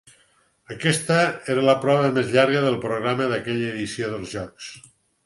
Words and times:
Aquesta 0.75 1.17
era 1.55 1.65
la 1.67 1.75
prova 1.83 2.07
més 2.15 2.31
llarga 2.37 2.63
del 2.69 2.79
programa 2.87 3.29
d'aquella 3.35 3.69
edició 3.75 4.11
dels 4.15 4.33
Jocs. 4.33 4.73